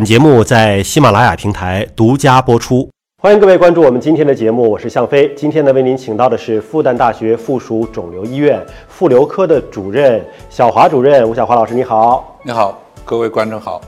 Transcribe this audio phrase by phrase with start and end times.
[0.00, 2.88] 本节目在喜马拉雅平台独家播出。
[3.20, 5.30] 欢迎各位关注我们今天的节目，我是向飞。
[5.36, 12.34] 今天呢，为您请到的是复旦大学附属肿瘤医院妇瘤科的主任小华主任，吴小华老师，你好。
[12.42, 13.78] 你好，各位观众好。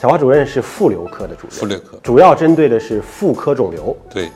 [0.00, 3.96] 小华主任是妇瘤科的主任，妇瘤科主要针对的是妇科肿瘤。
[4.08, 4.30] 对，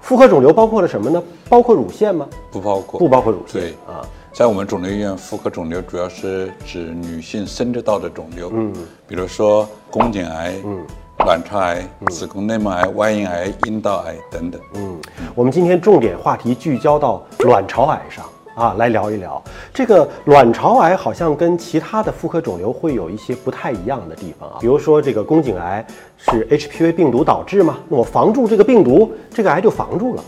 [0.00, 1.20] 妇科肿瘤包括了什么呢？
[1.48, 2.24] 包括乳腺吗？
[2.52, 3.60] 不包括，不包括乳腺。
[3.60, 4.06] 对啊，
[4.38, 8.72] 在我们肿瘤医院，妇科肿瘤主要是指女性生殖道的肿瘤，嗯，
[9.04, 10.86] 比如说宫颈癌，嗯。
[11.26, 14.60] 卵巢癌、子宫内膜癌、外阴癌、阴道癌等等。
[14.76, 14.96] 嗯，
[15.34, 18.24] 我们今天重点话题聚焦到卵巢癌上
[18.54, 19.42] 啊，来聊一聊
[19.74, 24.58] 这个卵巢癌，好像跟其他的妇科肿瘤会有一些不太一样的地方啊。
[24.60, 25.84] 比如说这个宫颈癌
[26.16, 30.22] 是 HPV 病毒导致吗，那我防住这个病毒，这个癌就防住了。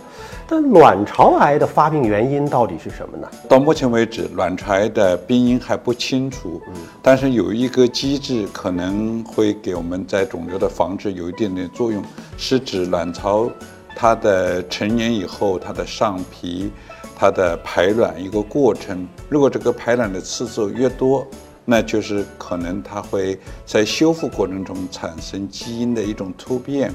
[0.53, 3.31] 但卵巢癌的发病原因到底是什么呢？
[3.49, 6.61] 到目前为止，卵巢癌的病因还不清楚。
[6.67, 12.03] 嗯，但是有一个机制可能会给我们在肿瘤的防治有一定的作用，
[12.37, 13.49] 是指卵巢
[13.95, 16.73] 它的成年以后，它的上皮
[17.15, 19.07] 它的排卵一个过程。
[19.29, 21.25] 如果这个排卵的次数越多，
[21.65, 26.93] 那就是可能它会在修复过程中产生基因的一种突变。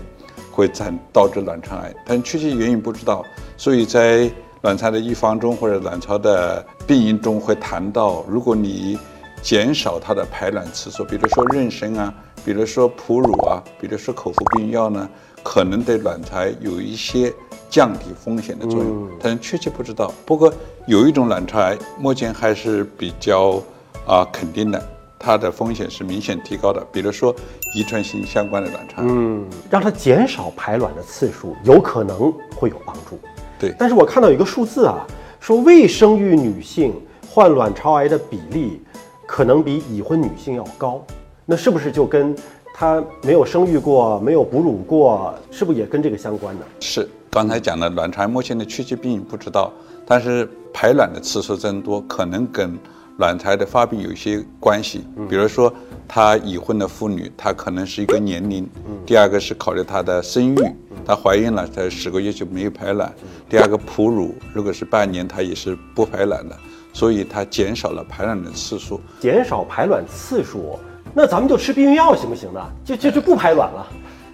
[0.52, 3.25] 会产导致卵巢癌，但确切原因不知道，
[3.58, 4.30] 所以在
[4.61, 8.97] 卵巢的预防中或者卵巢的病因中会谈到，如果你
[9.42, 15.08] 减少它的排卵次数，比如说妊娠啊，比如说哺乳啊，比如说口服避孕药呢，
[15.44, 17.31] 可能对卵巢有一些
[17.70, 20.11] 降低风险的作用，但是确切不知道。
[20.25, 20.52] 不过
[20.88, 23.61] 有一种卵巢癌目前还是比较
[24.08, 24.95] 啊肯定的。
[25.17, 27.33] 它的风险是明显提高的，比如说
[27.73, 33.17] 遗传性相关的卵巢，嗯，让它减少排卵的次数，有可能会有帮助。
[33.58, 35.05] 对，但是我看到有一个数字啊，
[35.39, 36.93] 说未生育女性
[37.30, 38.81] 患卵巢癌的比例
[39.25, 41.03] 可能比已婚女性要高，
[41.45, 42.36] 那是不是就跟
[42.73, 46.61] 她没有生育过、没有哺乳过，是不是也跟这个相关呢？
[46.81, 49.71] 是，刚才讲的卵巢目前的确切病因不知道，
[50.05, 52.77] 但是排卵的次数增多可能跟。
[53.17, 55.73] 卵巢的发病有一些关系，比如说
[56.08, 58.65] 她已婚的妇女，她可能是一个年龄；
[59.05, 63.09] 第二个是考虑她的生育，她怀孕了，她十个月就没有排卵；
[63.49, 66.58] 第二个哺乳，如果是半年，她也是不排卵的，
[66.92, 68.99] 所以她减少了排卵的次数。
[69.21, 70.77] 减少排卵次数，
[71.14, 72.61] 那咱们就吃避孕药行不行呢？
[72.83, 73.87] 就就就不排卵了？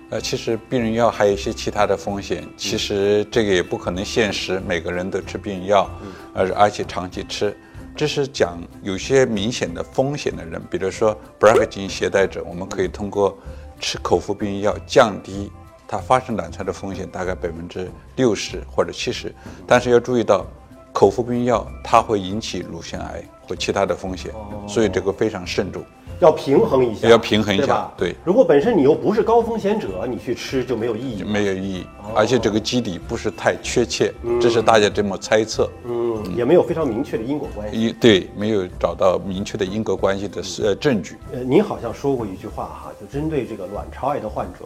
[0.09, 5.87] 呃，其实避孕药还有一些其他的风险，其实这个也不可能现实每个人都吃避孕药，
[6.33, 7.55] 而而且长期吃。
[8.01, 13.37] 这是讲有些明显的风险的人，比如说 BRCA 基因携带者，我们可以通过
[13.79, 15.51] 吃口服避孕药降低
[15.87, 19.31] 它发生卵巢的风险，大概百分之六十或者七十。
[19.67, 20.43] 但是要注意到，
[20.91, 24.31] 口服避孕药它会引起乳腺癌或其他的风险，
[24.67, 25.83] 所以这个非常慎重。
[26.21, 28.15] 要平衡一下，要平衡一下，对。
[28.23, 31.85] 如果本身你又不是高风险者，你去吃就没有意义，没有意义。
[32.15, 35.69] 而且这个基底不是太确切，这是大家这么猜测。
[35.85, 36.00] 嗯，
[36.35, 37.91] 也没有非常明确的因果关系。
[37.99, 41.17] 对，没有找到明确的因果关系的呃证据。
[41.31, 44.65] 呃，您好像说过一句话哈，就针对这个卵巢癌的患者，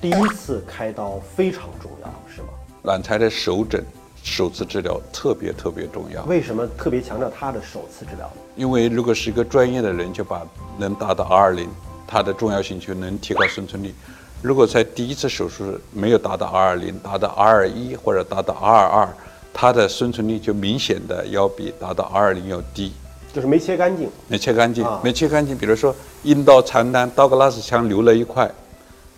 [0.00, 2.48] 第一次开刀非常重要，是吗？
[2.82, 3.84] 卵巢的首诊。
[4.24, 6.22] 首次治疗特别特别重要。
[6.26, 8.30] 为什么特别强调它的首次治疗？
[8.54, 10.46] 因为如果是一个专业的人，就把
[10.78, 11.68] 能达到 R 二零，
[12.06, 13.92] 它的重要性就能提高生存率。
[14.40, 19.08] 如果在第一次手术没有达到 R 二零，达到 R 二一或者达到 R 二二，
[19.52, 22.92] 它的生存率就明显的要比达到 R 二零要低。
[23.32, 24.08] 就是没切干净。
[24.28, 25.56] 没切干净，没切干净。
[25.56, 28.50] 比如说阴道残单，道格拉斯腔留了一块，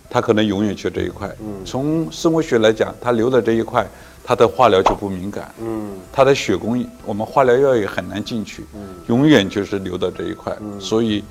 [0.09, 1.29] 它可能永远缺这一块。
[1.41, 1.65] 嗯。
[1.65, 3.87] 从生物学来讲，它留了这一块。
[4.27, 11.23] 它的化疗就不敏感，嗯，他的血供我们化疗药也很难进去，嗯，永远就是留到这一块，所以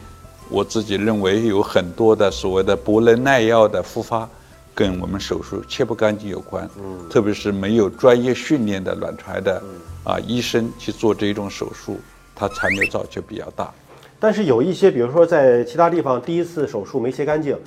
[0.47, 4.29] 我自己认为有很多的所谓的不能耐药的复发，
[4.75, 9.61] 跟我们手术切不干净有关，嗯，特别是没有专业训练的卵巢的
[10.03, 11.99] 啊医生去做这种手术，
[12.35, 13.71] 它残留灶就比较大。
[14.19, 17.57] 但是有一些，比如说在其他地方第一次手术没切干净，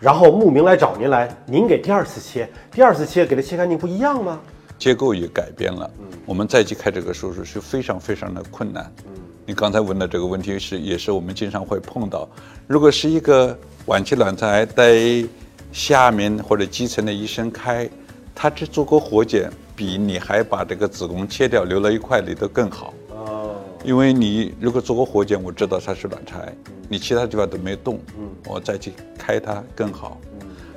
[0.00, 4.40] 然后慕名来找您来，您给第二次切，第二次切给他切干净不一样吗？
[4.78, 5.90] 结构也改变了，
[6.24, 8.92] 我们再去开这个手术是非常非常的困难。
[9.06, 9.12] 嗯
[9.48, 12.28] 你刚才问的这个问题是，也是我们经常会碰到。
[12.66, 15.24] 如果是一个晚期卵巢癌在
[15.72, 17.88] 下面或者基层的医生开，
[18.34, 22.94] 他只做过活检，比你还把这个子宫切掉留了一块，里头更好。
[23.10, 23.54] 哦。
[23.84, 26.52] 因为你如果做过活检，我知道它是卵巢癌，
[26.88, 27.98] 你其他地方都没动，
[28.46, 30.20] 我再去开它更好。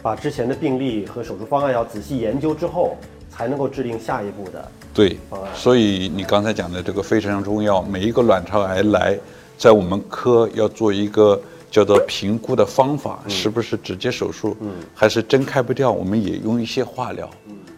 [0.02, 2.98] 把之前的病例和手术方案要仔细研究之后。
[3.34, 5.18] 才能够制定下一步的对，
[5.56, 7.82] 所以你刚才讲的这个非常重要。
[7.82, 9.18] 每一个卵巢癌来，
[9.58, 11.42] 在我们科要做一个
[11.72, 14.56] 叫做评估的方法，是不是直接手术，
[14.94, 17.28] 还是针开不掉，我们也用一些化疗，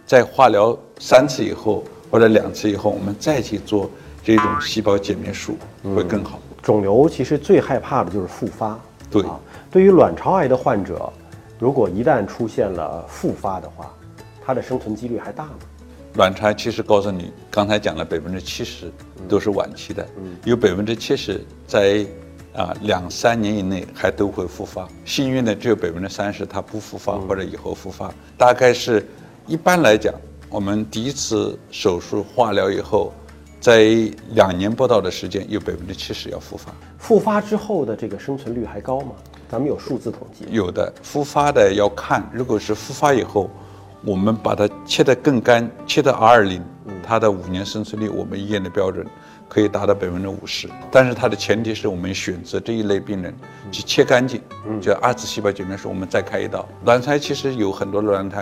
[0.06, 3.90] 在化疗三次以后或者两次以后，我们再去做
[4.24, 5.56] 这种细胞减灭术
[5.96, 6.40] 会更好。
[6.62, 8.80] 肿瘤其实最害怕的就是复发。
[9.12, 9.22] 对。
[9.24, 11.12] 啊，对于卵巢癌的患者，
[11.60, 13.94] 如果一旦出现了复发的话，
[14.44, 15.52] 它的生存几率还大吗？
[16.16, 18.92] 卵巢其实告诉你，刚才讲了百分之七十
[19.28, 20.08] 都是晚期的，
[20.46, 22.06] 有百分之七十在
[22.56, 29.06] 啊两三年以内还都会复发，幸运的只有百分之三十它不复发或者以后复发，大概是
[29.48, 30.14] 一般来讲，
[30.50, 33.12] 我们第一次手术化疗以后，
[33.60, 33.86] 在
[34.32, 36.72] 两年不到的时间，有百分之七十要复发。
[37.00, 39.14] 复发之后的这个生存率还高吗？
[39.50, 40.46] 咱们有数字统计。
[40.50, 43.50] 有的复发的要看，如果是复发以后，
[44.06, 46.64] 我们把它切得更干，切到 R 二零，
[47.02, 49.06] 它的五年生存率，我们医院的标准
[49.54, 50.68] 可以达到百分之五十。
[50.92, 53.34] 但是它的前提是我们选择这一类病人
[53.72, 54.42] 去切干净，
[54.82, 56.68] 就二次细胞减灭术，我们再开一刀。
[56.86, 58.38] 卵巢其实有很多卵巢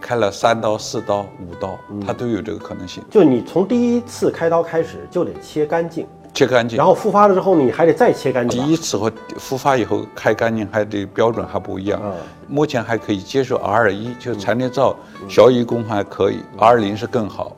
[0.00, 3.02] 开了三刀、四刀、五刀，它都有这个可能性。
[3.10, 6.86] 就你从第一次开刀开始就得切干净，切干净然。
[6.86, 8.62] 后复发了之后你还得再切干净。
[8.62, 12.00] 第一次和复发以后开干净还得标准还不一样。
[12.04, 12.12] 嗯
[12.46, 14.94] 目前还可以接受 R 一，就是残裂灶、
[15.30, 17.56] 小移宫还可以，R 零是更好。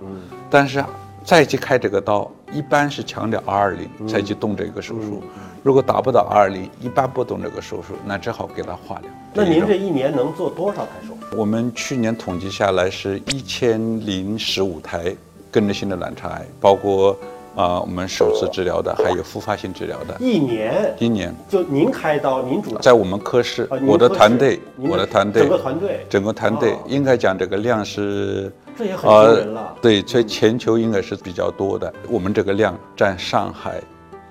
[0.49, 0.82] 但是
[1.25, 5.22] 再去开这个刀，一般是强调 R 零才去动这个手术。
[5.62, 9.10] 如果达不到 R 零，一般不动这个手术，那只好给他化疗。
[9.34, 11.37] 那您这一年能做多少台手术？
[11.37, 15.14] 我们去年统计下来是一千零十五台
[15.50, 17.19] 根治性的卵巢癌，包括
[17.56, 20.14] 啊、我们首次治疗的，还有复发性治疗的。
[20.20, 31.91] 一年一年就您开刀，您主在我们科室我的团队，您我的团队，整个团队整个团队哦应该讲这个量是，这也很惊人了对，所以全球应该是比较多的。
[32.11, 33.81] 我们这个量占上海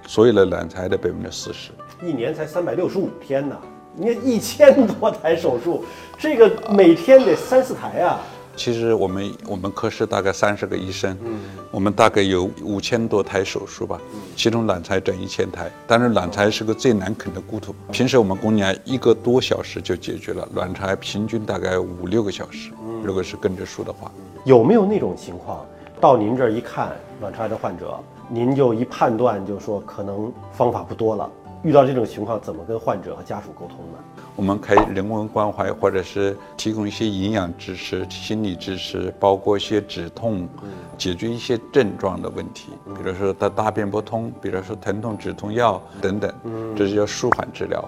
[0.06, 1.72] 所有的卵巢的百分之四十。
[2.06, 3.58] 一年才三百六十五天呢，
[3.96, 5.84] 你看一千多台手术，
[6.20, 8.22] 这个每天得三四台啊。
[8.56, 11.40] 其实我们我们科室大概三十个医生，嗯
[11.72, 14.00] 我们大概有五千多台手术吧，
[14.36, 15.70] 其中卵巢整一千台。
[15.86, 22.72] 但是卵巢是个最难啃的骨头，平时我们宫颈癌一个多小时就解决了，卵巢癌平均大概五六个小时，
[23.04, 24.10] 如果是跟着术的话。
[24.46, 25.66] 有没有那种情况，
[26.00, 28.00] 到您这儿一看卵巢癌的患者，
[28.30, 31.30] 您就一判断就说可能方法不多了。
[31.66, 33.98] 遇到这种情况，怎么跟患者和家属沟通呢？
[34.36, 40.48] 我们可以人文关怀，或者是提供一些营养支持、心理支持，包括一些止痛，
[40.96, 46.32] 解决一些症状的问题，比如说他大便不通，比如说疼痛止痛药等等，
[46.76, 47.84] 这是叫舒缓治疗。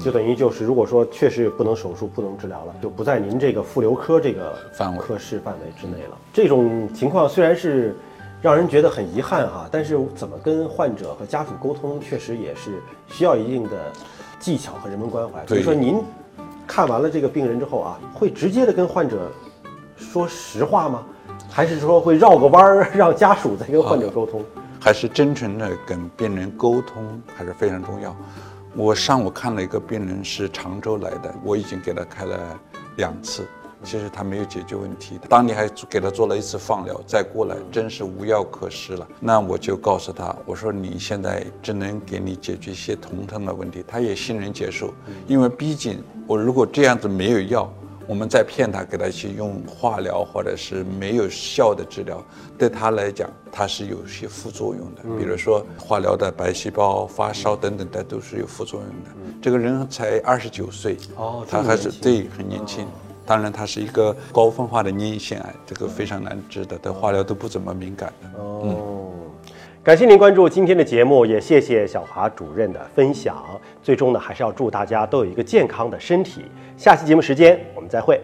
[0.00, 6.18] 就等于就是，如果说确实不能手术、不能治疗了，就不在您这个妇瘤科这个范围科室范围之内了。
[6.32, 7.94] 这种情况虽然是
[8.42, 13.92] 让人觉得很遗憾哈，但是怎么跟患者和家属沟通，确实也是需要一定的
[14.38, 15.46] 技巧和人文关怀。
[15.46, 16.02] 所以说，您
[16.66, 19.30] 看完了这个病人之后啊，会直接的跟患者
[19.96, 21.04] 说实话吗？
[21.50, 24.42] 还是说会绕个弯儿， 让家属再跟患者沟通？
[24.80, 28.16] 还是真诚的跟病人沟通还是非常重要。
[28.74, 32.38] 我上午看了一个病人是常州来的，我已经给他开了
[32.96, 33.44] 两次，
[33.82, 35.26] 其实他没有解决问题的。
[35.28, 39.06] 当你还给他做了一次放疗，再过来真是无药可施了。
[39.20, 44.92] 那我就告诉他，我说你现在只能给你解决一些疼痛的问题，他也欣然接受，
[45.26, 47.72] 因为毕竟我如果这样子没有药。
[48.06, 52.20] 我们再骗他，给他去用化疗或者是没有效的治疗，
[52.58, 55.02] 对他来讲，他是有些副作用的。
[55.16, 59.38] 比如说化疗的白细胞、发烧等等的，都是有副作用的。
[59.40, 62.84] 这个人才二十九岁，哦他还是对很年轻。
[63.30, 68.28] 当然，它是一个高分化的粘腺癌，这个非常难治的，对化疗都不怎么敏感的。
[68.42, 69.12] 哦，
[69.84, 73.40] 感谢您关注今天的节目，也谢谢小华主任的分享。
[73.84, 76.42] 最终呢，还是要祝大家都有一个健康的身体。
[76.76, 78.20] 下期节目时间我们再会。